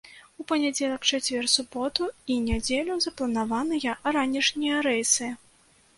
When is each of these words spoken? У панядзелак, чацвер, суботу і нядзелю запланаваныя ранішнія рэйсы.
У 0.43 0.43
панядзелак, 0.51 1.03
чацвер, 1.11 1.43
суботу 1.57 2.09
і 2.35 2.39
нядзелю 2.47 2.97
запланаваныя 3.07 3.95
ранішнія 4.19 4.83
рэйсы. 4.89 5.33